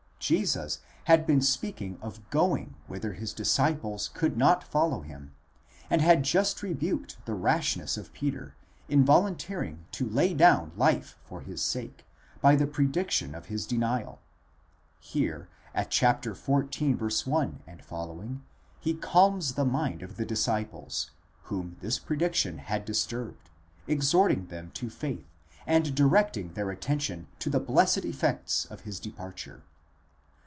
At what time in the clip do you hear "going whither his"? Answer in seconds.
2.29-3.33